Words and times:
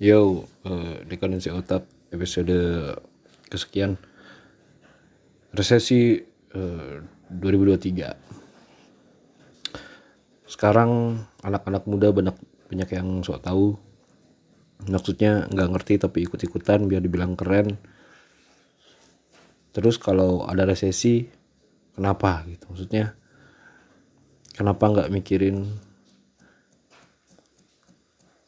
Yo, 0.00 0.48
uh, 0.64 0.96
dekondensi 1.04 1.52
otak 1.52 1.84
episode 2.08 2.56
kesekian 3.52 4.00
resesi 5.52 6.16
uh, 6.56 7.04
2023. 7.28 8.08
Sekarang 10.48 11.20
anak-anak 11.44 11.84
muda 11.84 12.16
banyak 12.16 12.32
banyak 12.72 12.88
yang 12.96 13.20
sok 13.20 13.44
tahu. 13.44 13.76
Maksudnya 14.88 15.44
nggak 15.52 15.68
ngerti 15.68 16.00
tapi 16.00 16.24
ikut-ikutan 16.24 16.88
biar 16.88 17.04
dibilang 17.04 17.36
keren. 17.36 17.76
Terus 19.76 20.00
kalau 20.00 20.48
ada 20.48 20.64
resesi, 20.64 21.28
kenapa 21.92 22.48
gitu? 22.48 22.72
Maksudnya 22.72 23.12
kenapa 24.56 24.96
nggak 24.96 25.12
mikirin 25.12 25.76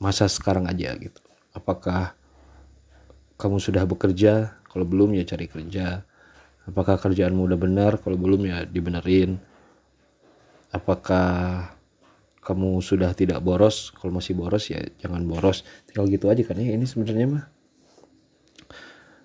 masa 0.01 0.33
sekarang 0.33 0.65
aja 0.65 0.97
gitu 0.97 1.21
apakah 1.57 2.17
kamu 3.37 3.59
sudah 3.59 3.85
bekerja? 3.89 4.63
Kalau 4.71 4.89
belum 4.89 5.13
ya 5.19 5.25
cari 5.27 5.47
kerja. 5.51 6.07
Apakah 6.65 6.97
kerjaanmu 6.97 7.43
udah 7.45 7.59
benar? 7.59 7.99
Kalau 7.99 8.15
belum 8.17 8.47
ya 8.49 8.65
dibenerin. 8.65 9.37
Apakah 10.73 11.69
kamu 12.41 12.81
sudah 12.81 13.13
tidak 13.13 13.43
boros? 13.43 13.93
Kalau 13.93 14.15
masih 14.15 14.39
boros 14.39 14.71
ya 14.71 14.81
jangan 15.03 15.27
boros. 15.27 15.67
Tinggal 15.91 16.09
gitu 16.09 16.31
aja 16.33 16.43
kan 16.47 16.57
ya 16.57 16.73
ini 16.73 16.87
sebenarnya 16.87 17.27
mah. 17.29 17.45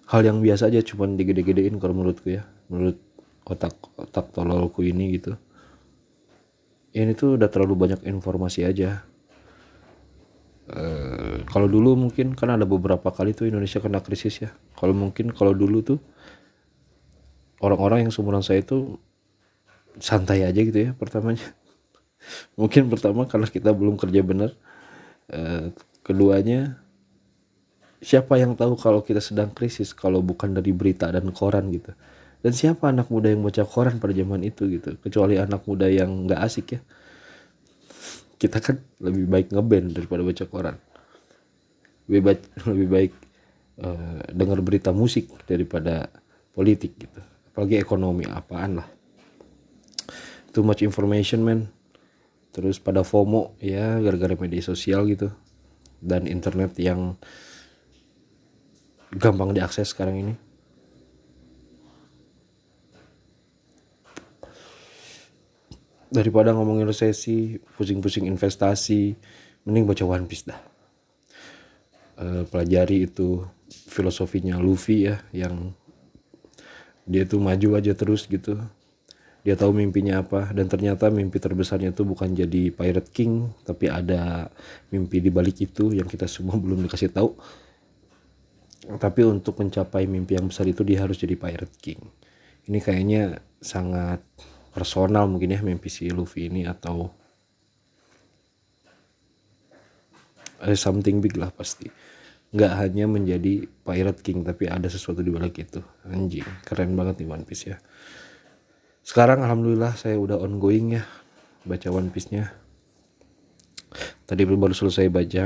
Hal 0.08 0.24
yang 0.24 0.40
biasa 0.40 0.72
aja 0.72 0.82
cuman 0.84 1.16
digede-gedein 1.16 1.78
kalau 1.80 1.94
menurutku 1.96 2.34
ya. 2.34 2.44
Menurut 2.68 3.00
otak 3.48 3.78
otak 3.96 4.36
tololku 4.36 4.84
ini 4.84 5.16
gitu. 5.16 5.40
Ini 6.92 7.14
tuh 7.14 7.38
udah 7.38 7.48
terlalu 7.48 7.88
banyak 7.88 8.02
informasi 8.04 8.66
aja. 8.66 9.06
Uh, 10.68 11.07
kalau 11.48 11.68
dulu 11.72 11.96
mungkin 11.96 12.36
kan 12.36 12.52
ada 12.52 12.68
beberapa 12.68 13.10
kali 13.10 13.32
tuh 13.32 13.48
Indonesia 13.48 13.80
kena 13.80 14.04
krisis 14.04 14.44
ya. 14.44 14.52
Kalau 14.76 14.92
mungkin 14.92 15.32
kalau 15.32 15.56
dulu 15.56 15.80
tuh 15.82 16.00
orang-orang 17.64 18.08
yang 18.08 18.12
seumuran 18.12 18.44
saya 18.44 18.62
itu 18.62 19.00
santai 19.98 20.46
aja 20.46 20.60
gitu 20.60 20.78
ya 20.78 20.92
pertamanya. 20.94 21.44
mungkin 22.60 22.92
pertama 22.92 23.26
karena 23.26 23.48
kita 23.48 23.72
belum 23.72 23.96
kerja 23.96 24.22
benar. 24.22 24.52
Uh, 25.28 25.72
keduanya 26.04 26.80
siapa 28.00 28.40
yang 28.40 28.56
tahu 28.56 28.80
kalau 28.80 29.04
kita 29.04 29.20
sedang 29.20 29.52
krisis 29.52 29.92
kalau 29.92 30.24
bukan 30.24 30.56
dari 30.56 30.72
berita 30.76 31.08
dan 31.12 31.32
koran 31.32 31.72
gitu. 31.72 31.96
Dan 32.44 32.54
siapa 32.54 32.94
anak 32.94 33.10
muda 33.10 33.34
yang 33.34 33.42
baca 33.42 33.66
koran 33.66 33.98
pada 33.98 34.14
zaman 34.14 34.46
itu 34.46 34.70
gitu. 34.70 35.00
Kecuali 35.00 35.42
anak 35.42 35.66
muda 35.66 35.90
yang 35.90 36.30
nggak 36.30 36.42
asik 36.44 36.68
ya 36.78 36.82
kita 38.38 38.62
kan 38.62 38.78
lebih 39.02 39.26
baik 39.26 39.48
ngeband 39.50 39.98
daripada 39.98 40.22
baca 40.22 40.46
koran 40.46 40.78
lebih 42.08 42.22
baik 42.24 42.42
lebih 42.72 42.88
baik 42.88 43.14
uh, 43.84 44.22
dengar 44.32 44.60
berita 44.64 44.90
musik 44.96 45.30
daripada 45.46 46.10
politik 46.56 46.98
gitu. 46.98 47.22
Apalagi 47.54 47.78
ekonomi 47.78 48.26
apaan 48.26 48.82
lah. 48.82 48.88
Too 50.56 50.66
much 50.66 50.82
information 50.82 51.44
man. 51.46 51.70
Terus 52.56 52.82
pada 52.82 53.06
FOMO 53.06 53.54
ya 53.62 54.02
gara-gara 54.02 54.34
media 54.34 54.64
sosial 54.64 55.06
gitu. 55.06 55.30
Dan 56.02 56.26
internet 56.26 56.74
yang 56.82 57.18
gampang 59.14 59.54
diakses 59.54 59.94
sekarang 59.94 60.18
ini. 60.26 60.34
Daripada 66.08 66.56
ngomongin 66.56 66.88
resesi 66.88 67.60
pusing-pusing 67.76 68.26
investasi 68.32 69.12
mending 69.68 69.84
baca 69.84 70.08
One 70.08 70.24
Piece 70.24 70.48
dah 70.48 70.77
uh, 72.18 72.44
pelajari 72.50 73.08
itu 73.08 73.46
filosofinya 73.70 74.58
Luffy 74.60 75.08
ya 75.08 75.22
yang 75.32 75.72
dia 77.08 77.24
tuh 77.24 77.40
maju 77.40 77.80
aja 77.80 77.96
terus 77.96 78.28
gitu. 78.28 78.60
Dia 79.48 79.56
tahu 79.56 79.72
mimpinya 79.72 80.20
apa 80.20 80.52
dan 80.52 80.68
ternyata 80.68 81.08
mimpi 81.08 81.40
terbesarnya 81.40 81.96
itu 81.96 82.04
bukan 82.04 82.36
jadi 82.36 82.68
Pirate 82.76 83.08
King 83.16 83.48
tapi 83.64 83.88
ada 83.88 84.52
mimpi 84.92 85.24
di 85.24 85.32
balik 85.32 85.64
itu 85.64 85.96
yang 85.96 86.10
kita 86.10 86.28
semua 86.28 86.60
belum 86.64 86.84
dikasih 86.84 87.16
tahu. 87.16 87.32
Tapi 88.88 89.22
untuk 89.24 89.60
mencapai 89.60 90.08
mimpi 90.08 90.36
yang 90.40 90.48
besar 90.52 90.68
itu 90.68 90.84
dia 90.84 91.04
harus 91.04 91.20
jadi 91.20 91.36
Pirate 91.40 91.76
King. 91.80 92.02
Ini 92.68 92.80
kayaknya 92.84 93.40
sangat 93.64 94.20
personal 94.76 95.26
mungkin 95.32 95.56
ya 95.56 95.60
mimpi 95.64 95.88
si 95.88 96.12
Luffy 96.12 96.52
ini 96.52 96.68
atau 96.68 97.10
ada 100.62 100.76
something 100.78 101.22
big 101.22 101.38
lah 101.38 101.52
pasti. 101.54 101.90
Nggak 102.48 102.74
hanya 102.80 103.12
menjadi 103.12 103.68
pirate 103.84 104.24
king 104.24 104.48
tapi 104.48 104.72
ada 104.72 104.88
sesuatu 104.88 105.20
di 105.20 105.30
balik 105.30 105.60
itu. 105.60 105.84
Anjing 106.08 106.48
keren 106.64 106.96
banget 106.96 107.20
nih 107.22 107.28
One 107.28 107.44
Piece 107.44 107.70
ya. 107.70 107.78
Sekarang 109.04 109.44
alhamdulillah 109.44 109.96
saya 109.96 110.20
udah 110.20 110.40
ongoing 110.40 111.00
ya 111.00 111.04
baca 111.68 111.92
One 111.92 112.10
Piece 112.12 112.32
nya 112.32 112.52
tadi 114.28 114.44
baru 114.44 114.76
selesai 114.76 115.08
baca 115.08 115.46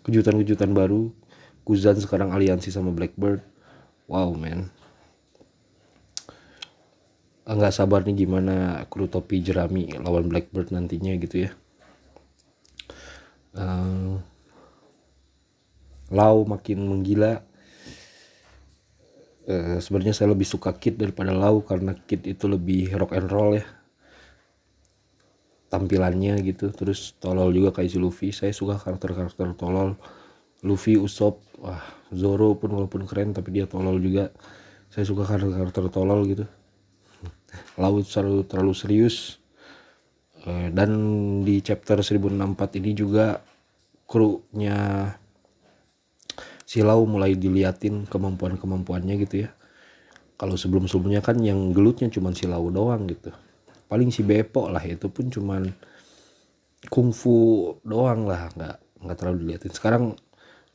kejutan-kejutan 0.08 0.72
baru. 0.72 1.12
Kuzan 1.64 1.96
sekarang 1.96 2.36
aliansi 2.36 2.76
sama 2.76 2.92
Blackbird. 2.92 3.40
Wow 4.12 4.36
man 4.36 4.68
nggak 7.44 7.76
sabar 7.76 8.08
nih 8.08 8.24
gimana 8.24 8.88
kru 8.88 9.12
topi 9.12 9.44
jerami 9.44 9.92
lawan 10.00 10.32
Blackbird 10.32 10.72
nantinya 10.72 11.12
gitu 11.20 11.48
ya. 11.48 11.52
Uh, 13.54 14.24
Lau 16.14 16.48
makin 16.48 16.88
menggila. 16.88 17.44
Uh, 19.44 19.76
sebenarnya 19.84 20.16
saya 20.16 20.32
lebih 20.32 20.48
suka 20.48 20.72
Kid 20.80 20.96
daripada 20.96 21.36
Lau 21.36 21.60
karena 21.68 21.92
Kid 22.08 22.24
itu 22.24 22.48
lebih 22.48 22.96
rock 22.96 23.12
and 23.12 23.28
roll 23.28 23.60
ya. 23.60 23.68
Tampilannya 25.68 26.40
gitu. 26.48 26.72
Terus 26.72 27.20
tolol 27.20 27.52
juga 27.52 27.76
kayak 27.76 27.92
si 27.92 28.00
Luffy. 28.00 28.30
Saya 28.32 28.56
suka 28.56 28.80
karakter-karakter 28.80 29.52
tolol. 29.60 30.00
Luffy 30.64 30.96
Usopp 30.96 31.44
wah 31.60 31.84
Zoro 32.16 32.56
pun 32.56 32.72
walaupun 32.72 33.04
keren 33.04 33.36
tapi 33.36 33.52
dia 33.52 33.68
tolol 33.68 34.00
juga. 34.00 34.32
Saya 34.88 35.04
suka 35.04 35.28
karakter-karakter 35.28 35.92
tolol 35.92 36.24
gitu 36.30 36.48
laut 37.78 38.06
selalu 38.06 38.46
terlalu 38.46 38.74
serius. 38.76 39.38
Eh, 40.44 40.70
dan 40.76 40.92
di 41.48 41.64
chapter 41.64 42.04
1064 42.04 42.80
ini 42.84 42.92
juga 42.92 43.40
krunya 44.04 45.08
si 46.68 46.84
Lau 46.84 47.08
mulai 47.08 47.38
diliatin 47.40 48.10
kemampuan-kemampuannya 48.10 49.16
gitu 49.24 49.48
ya. 49.48 49.50
Kalau 50.36 50.60
sebelum-sebelumnya 50.60 51.24
kan 51.24 51.40
yang 51.40 51.72
gelutnya 51.72 52.12
cuma 52.12 52.36
si 52.36 52.44
Lau 52.50 52.68
doang 52.74 53.08
gitu. 53.08 53.32
Paling 53.88 54.10
si 54.10 54.26
Bepo 54.26 54.68
lah 54.68 54.82
itu 54.84 55.08
pun 55.08 55.30
cuman 55.30 55.70
kungfu 56.92 57.36
doang 57.88 58.28
lah 58.28 58.52
nggak 58.52 58.78
nggak 59.06 59.18
terlalu 59.20 59.38
diliatin. 59.48 59.72
Sekarang 59.72 60.04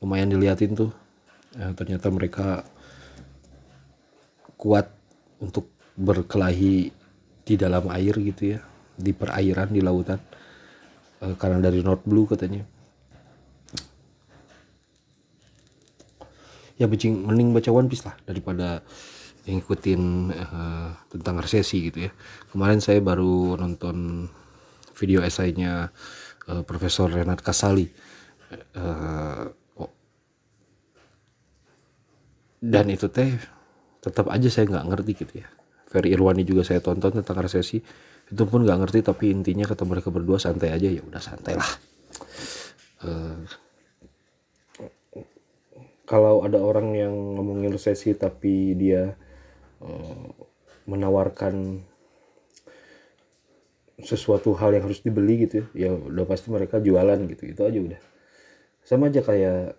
lumayan 0.00 0.33
diliatin 0.33 0.72
tuh. 0.72 0.93
Ya, 1.56 1.72
ternyata 1.75 2.12
mereka 2.12 2.62
kuat 4.61 4.93
untuk 5.41 5.71
berkelahi 5.99 6.95
di 7.43 7.55
dalam 7.59 7.91
air 7.91 8.15
gitu 8.15 8.55
ya 8.55 8.61
di 8.95 9.11
perairan 9.11 9.75
di 9.75 9.83
lautan 9.83 10.23
e, 11.19 11.35
karena 11.35 11.59
dari 11.59 11.83
North 11.83 12.07
Blue 12.07 12.27
katanya 12.31 12.63
ya 16.79 16.87
becing 16.87 17.27
mending 17.27 17.51
baca 17.51 17.75
One 17.75 17.91
Piece 17.91 18.07
lah 18.07 18.15
daripada 18.23 18.87
ngikutin 19.49 20.03
uh, 20.31 20.91
tentang 21.09 21.41
resesi 21.41 21.89
gitu 21.89 22.09
ya. 22.09 22.12
Kemarin 22.53 22.85
saya 22.85 23.01
baru 23.01 23.56
nonton 23.56 24.29
video 24.94 25.25
esainya 25.25 25.89
uh, 26.53 26.62
Profesor 26.62 27.09
Renat 27.09 27.41
Kasali. 27.41 27.89
Uh, 28.77 29.49
oh. 29.81 29.93
Dan 32.61 32.93
itu 32.93 33.09
teh 33.09 33.41
tetap 34.05 34.29
aja 34.29 34.49
saya 34.53 34.69
nggak 34.69 34.87
ngerti 34.93 35.12
gitu 35.17 35.35
ya. 35.43 35.49
Ferry 35.88 36.12
Irwani 36.12 36.44
juga 36.44 36.62
saya 36.62 36.85
tonton 36.85 37.11
tentang 37.11 37.40
resesi. 37.40 37.81
Itu 38.29 38.44
pun 38.44 38.62
nggak 38.62 38.79
ngerti 38.85 39.00
tapi 39.00 39.32
intinya 39.32 39.64
kata 39.64 39.88
mereka 39.88 40.12
berdua 40.12 40.37
santai 40.37 40.70
aja 40.70 40.88
ya 40.88 41.00
udah 41.00 41.23
santai 41.23 41.56
lah. 41.56 41.70
Uh, 42.99 43.40
kalau 46.05 46.44
ada 46.44 46.61
orang 46.61 46.93
yang 46.93 47.14
ngomongin 47.37 47.73
resesi 47.73 48.12
tapi 48.12 48.76
dia 48.76 49.17
Eh, 49.79 50.29
menawarkan 50.90 51.87
sesuatu 54.02 54.56
hal 54.58 54.75
yang 54.75 54.88
harus 54.91 55.05
dibeli 55.06 55.46
gitu 55.46 55.62
ya, 55.76 55.87
ya 55.87 55.91
udah 55.94 56.25
pasti 56.26 56.50
mereka 56.50 56.82
jualan 56.82 57.19
gitu 57.31 57.44
itu 57.46 57.62
aja 57.62 57.79
udah. 57.79 58.00
Sama 58.82 59.12
aja 59.12 59.20
kayak 59.20 59.76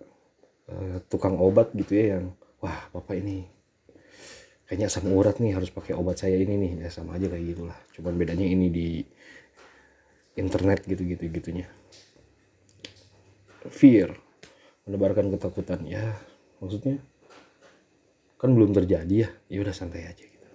uh, 0.69 0.97
tukang 1.09 1.35
obat 1.41 1.73
gitu 1.73 1.97
ya 1.97 2.05
yang 2.19 2.31
wah 2.61 2.87
bapak 2.93 3.19
ini 3.19 3.49
kayaknya 4.69 4.85
asam 4.85 5.09
urat 5.09 5.41
nih 5.41 5.57
harus 5.57 5.73
pakai 5.73 5.97
obat 5.97 6.21
saya 6.21 6.37
ini 6.37 6.53
nih. 6.53 6.85
Ya 6.85 6.93
sama 6.93 7.17
aja 7.17 7.25
kayak 7.25 7.57
gitulah. 7.57 7.77
Cuman 7.97 8.13
bedanya 8.21 8.45
ini 8.45 8.69
di 8.69 9.01
internet 10.37 10.85
gitu 10.85 11.01
gitu 11.09 11.25
gitunya. 11.25 11.65
Fear. 13.73 14.13
Menebarkan 14.85 15.33
ketakutan. 15.33 15.89
Ya 15.89 16.21
maksudnya 16.61 17.01
kan 18.37 18.53
belum 18.53 18.69
terjadi 18.77 19.25
ya. 19.25 19.29
Ya 19.49 19.57
udah 19.65 19.73
santai 19.73 20.05
aja 20.05 20.21
gitu. 20.21 20.47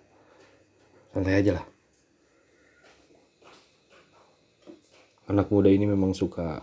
Santai 1.10 1.34
aja 1.34 1.58
lah. 1.58 1.66
Anak 5.26 5.50
muda 5.50 5.74
ini 5.74 5.90
memang 5.90 6.14
suka 6.14 6.62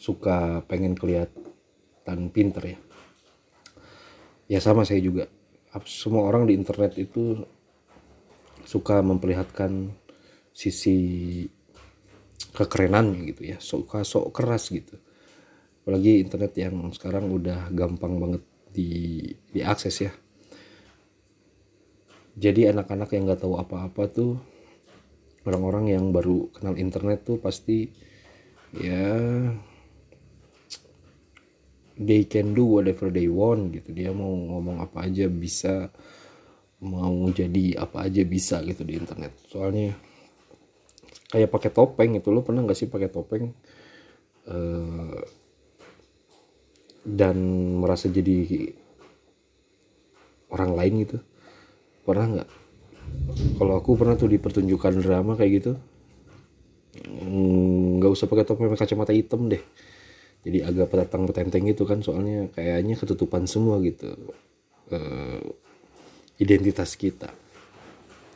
suka 0.00 0.64
pengen 0.64 0.96
kelihatan 0.96 2.32
pinter 2.32 2.72
ya 2.72 2.78
ya 4.48 4.60
sama 4.60 4.84
saya 4.86 5.00
juga. 5.00 5.28
Semua 5.84 6.30
orang 6.30 6.46
di 6.46 6.54
internet 6.54 6.94
itu 7.00 7.42
suka 8.64 9.02
memperlihatkan 9.02 9.90
sisi 10.54 10.96
kekerenannya 12.54 13.34
gitu 13.34 13.42
ya 13.50 13.58
suka 13.58 14.06
sok 14.06 14.30
keras 14.30 14.70
gitu. 14.70 14.94
Apalagi 15.82 16.22
internet 16.22 16.54
yang 16.56 16.94
sekarang 16.94 17.28
udah 17.28 17.68
gampang 17.74 18.16
banget 18.16 18.42
di 18.70 19.20
diakses 19.50 19.94
ya. 20.00 20.12
Jadi 22.34 22.70
anak-anak 22.70 23.10
yang 23.14 23.30
nggak 23.30 23.42
tahu 23.42 23.58
apa-apa 23.58 24.02
tuh 24.10 24.38
orang-orang 25.44 25.94
yang 25.94 26.10
baru 26.10 26.50
kenal 26.50 26.74
internet 26.80 27.22
tuh 27.22 27.38
pasti 27.38 27.92
ya 28.74 29.12
they 31.98 32.26
can 32.26 32.52
do 32.52 32.66
whatever 32.66 33.10
they 33.10 33.30
want 33.30 33.74
gitu. 33.74 33.94
Dia 33.94 34.10
mau 34.10 34.30
ngomong 34.30 34.82
apa 34.82 35.06
aja 35.06 35.30
bisa 35.30 35.90
mau 36.84 37.14
jadi 37.32 37.80
apa 37.80 38.04
aja 38.06 38.22
bisa 38.26 38.60
gitu 38.66 38.82
di 38.84 38.98
internet. 38.98 39.32
Soalnya 39.48 39.94
kayak 41.30 41.50
pakai 41.50 41.70
topeng 41.72 42.18
itu 42.18 42.28
lo 42.30 42.42
pernah 42.42 42.62
nggak 42.66 42.78
sih 42.78 42.88
pakai 42.90 43.08
topeng? 43.10 43.54
Uh, 44.44 45.24
dan 47.04 47.36
merasa 47.80 48.08
jadi 48.08 48.72
orang 50.52 50.72
lain 50.76 50.94
gitu? 51.08 51.18
Pernah 52.04 52.26
nggak? 52.38 52.50
Kalau 53.56 53.74
aku 53.78 53.96
pernah 53.96 54.16
tuh 54.18 54.28
di 54.28 54.36
pertunjukan 54.36 55.00
drama 55.00 55.36
kayak 55.36 55.52
gitu 55.62 55.72
nggak 57.98 58.10
usah 58.10 58.30
pakai 58.30 58.46
topeng 58.46 58.70
kacamata 58.74 59.10
hitam 59.10 59.50
deh 59.50 59.62
jadi 60.44 60.68
agak 60.68 60.92
petentang 60.92 61.24
petenteng 61.24 61.64
gitu 61.64 61.88
kan 61.88 62.04
soalnya 62.04 62.52
kayaknya 62.52 63.00
ketutupan 63.00 63.48
semua 63.48 63.80
gitu 63.80 64.12
uh, 64.92 65.40
identitas 66.36 66.92
kita. 67.00 67.32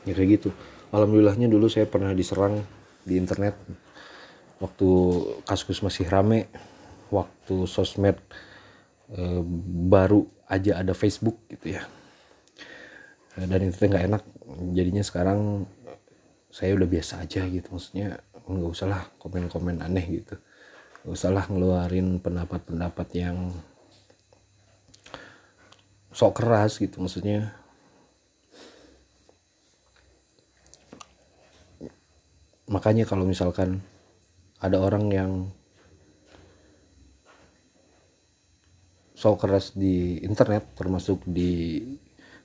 Ya 0.08 0.16
kayak 0.16 0.40
gitu. 0.40 0.48
Alhamdulillahnya 0.88 1.52
dulu 1.52 1.68
saya 1.68 1.84
pernah 1.84 2.16
diserang 2.16 2.64
di 3.04 3.20
internet. 3.20 3.60
Waktu 4.58 4.88
kasus 5.44 5.84
masih 5.84 6.08
rame 6.08 6.48
waktu 7.12 7.68
sosmed 7.68 8.16
uh, 9.12 9.44
baru 9.92 10.24
aja 10.48 10.80
ada 10.80 10.96
Facebook 10.96 11.44
gitu 11.52 11.76
ya. 11.76 11.84
Dan 13.36 13.68
itu 13.68 13.84
nggak 13.84 14.04
enak. 14.08 14.22
Jadinya 14.72 15.04
sekarang 15.04 15.68
saya 16.48 16.72
udah 16.72 16.88
biasa 16.88 17.22
aja 17.22 17.44
gitu 17.44 17.68
maksudnya 17.76 18.24
nggak 18.48 18.72
usah 18.72 18.88
lah 18.88 19.02
komen-komen 19.20 19.84
aneh 19.84 20.24
gitu 20.24 20.40
gak 21.08 21.16
usah 21.16 21.32
lah 21.32 21.48
ngeluarin 21.48 22.20
pendapat-pendapat 22.20 23.08
yang 23.16 23.48
sok 26.12 26.36
keras 26.36 26.76
gitu 26.76 27.00
maksudnya. 27.00 27.48
Makanya 32.68 33.08
kalau 33.08 33.24
misalkan 33.24 33.80
ada 34.60 34.76
orang 34.76 35.08
yang 35.08 35.32
sok 39.16 39.48
keras 39.48 39.72
di 39.72 40.20
internet 40.20 40.76
termasuk 40.76 41.24
di 41.24 41.80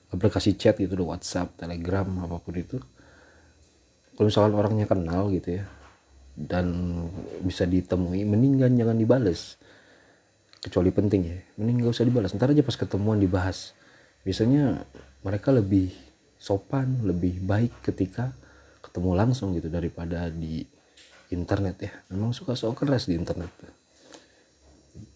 aplikasi 0.08 0.56
chat 0.56 0.80
gitu 0.80 0.96
di 0.96 1.04
WhatsApp, 1.04 1.60
Telegram 1.60 2.08
apa 2.24 2.40
pun 2.40 2.56
itu 2.56 2.80
kalau 4.16 4.32
misalkan 4.32 4.56
orangnya 4.56 4.88
kenal 4.88 5.28
gitu 5.36 5.60
ya 5.60 5.83
dan 6.34 6.66
bisa 7.46 7.70
ditemui 7.70 8.26
mendingan 8.26 8.74
jangan 8.74 8.98
dibales. 8.98 9.62
Kecuali 10.64 10.90
penting 10.96 11.22
ya 11.28 11.38
mending 11.60 11.84
gak 11.84 11.94
usah 11.94 12.08
dibalas 12.08 12.32
ntar 12.34 12.52
aja 12.52 12.64
pas 12.66 12.78
ketemuan 12.78 13.20
dibahas. 13.20 13.78
Biasanya 14.24 14.88
mereka 15.22 15.52
lebih 15.52 15.92
sopan 16.40 17.04
lebih 17.04 17.44
baik 17.44 17.84
ketika 17.84 18.34
ketemu 18.84 19.12
langsung 19.16 19.56
gitu 19.56 19.68
daripada 19.68 20.28
di 20.32 20.66
internet 21.30 21.76
ya. 21.84 21.92
Memang 22.12 22.32
suka 22.32 22.56
sok 22.58 22.84
keras 22.84 23.06
di 23.06 23.20
internet. 23.20 23.52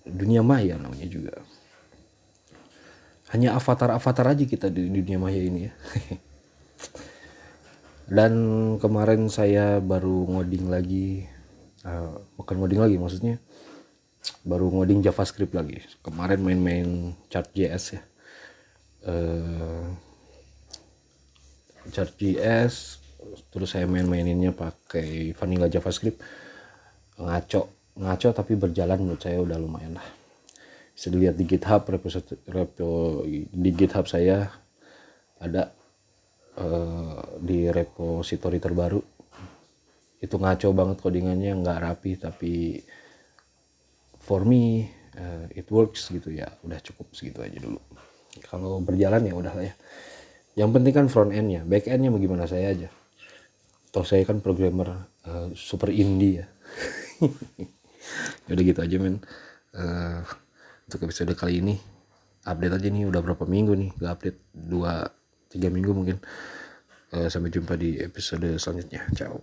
Dunia 0.04 0.44
maya 0.44 0.76
namanya 0.80 1.08
juga. 1.08 1.34
Hanya 3.36 3.60
avatar-avatar 3.60 4.36
aja 4.38 4.44
kita 4.48 4.72
di 4.72 4.88
dunia 4.88 5.20
maya 5.20 5.36
ini 5.36 5.68
ya 5.68 5.74
dan 8.08 8.34
kemarin 8.80 9.28
saya 9.28 9.84
baru 9.84 10.28
ngoding 10.32 10.72
lagi 10.72 11.28
uh, 11.84 12.20
bukan 12.40 12.56
ngoding 12.64 12.82
lagi 12.84 12.96
maksudnya 12.96 13.36
baru 14.44 14.72
ngoding 14.72 15.04
JavaScript 15.04 15.54
lagi. 15.56 15.84
Kemarin 16.04 16.40
main-main 16.44 17.16
Chart.js 17.32 17.84
ya. 17.96 18.02
Uh, 19.08 19.88
Chart.js 21.92 23.04
terus 23.52 23.70
saya 23.76 23.88
main-maininnya 23.88 24.52
pakai 24.56 25.32
vanilla 25.36 25.72
JavaScript. 25.72 26.20
Ngaco 27.18 27.62
ngaco 27.98 28.30
tapi 28.30 28.54
berjalan 28.54 29.02
menurut 29.02 29.22
saya 29.22 29.42
udah 29.42 29.58
lumayan 29.58 29.98
lah. 29.98 30.08
Bisa 30.94 31.14
dilihat 31.14 31.38
di 31.38 31.46
GitHub 31.46 31.86
repo, 31.86 32.10
repo 32.50 32.90
di 33.54 33.70
GitHub 33.74 34.06
saya 34.10 34.50
ada 35.38 35.70
uh, 36.58 37.22
di 37.42 37.70
repository 37.70 38.58
terbaru. 38.62 39.02
Itu 40.18 40.42
ngaco 40.42 40.68
banget 40.74 40.98
codingannya 41.02 41.52
nggak 41.62 41.80
rapi 41.82 42.12
tapi 42.18 42.82
for 44.18 44.44
me 44.44 44.90
uh, 45.18 45.46
it 45.54 45.70
works 45.70 46.10
gitu 46.10 46.34
ya. 46.34 46.50
Udah 46.66 46.82
cukup 46.82 47.14
segitu 47.14 47.42
aja 47.42 47.58
dulu. 47.58 47.82
Kalau 48.46 48.82
berjalan 48.82 49.26
ya 49.26 49.34
udah 49.34 49.54
lah 49.54 49.66
ya. 49.66 49.76
Yang 50.58 50.70
penting 50.74 50.94
kan 50.94 51.08
front 51.10 51.32
endnya. 51.34 51.62
Back 51.62 51.86
endnya 51.86 52.10
bagaimana 52.10 52.50
saya 52.50 52.74
aja. 52.74 52.90
Toh 53.94 54.06
saya 54.06 54.26
kan 54.26 54.42
programmer 54.42 55.06
uh, 55.26 55.54
super 55.54 55.94
indie 55.94 56.42
ya. 56.42 56.46
Udah 58.52 58.64
gitu 58.66 58.80
aja 58.82 58.98
men. 58.98 59.22
Uh, 59.78 60.26
untuk 60.90 61.06
episode 61.06 61.34
kali 61.38 61.62
ini 61.62 61.76
update 62.46 62.74
aja 62.74 62.88
nih. 62.90 63.06
Udah 63.06 63.22
berapa 63.22 63.46
minggu 63.46 63.74
nih 63.78 63.90
gak 64.02 64.12
update. 64.18 64.40
Dua 64.54 65.06
tiga 65.48 65.70
minggu 65.70 65.94
mungkin 65.94 66.18
sampai 67.26 67.50
jumpa 67.50 67.74
di 67.74 67.98
episode 67.98 68.54
selanjutnya. 68.62 69.02
Ciao 69.18 69.42